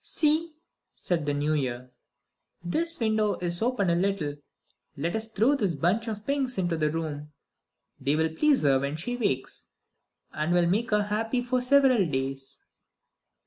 [0.03, 0.55] "See,"
[0.95, 1.91] said the New Year,
[2.63, 4.37] "this window is open a little;
[4.97, 7.31] let us throw this bunch of pinks into the room.
[7.99, 9.67] They will please her when she wakes,
[10.33, 12.63] and will make her happy for several days."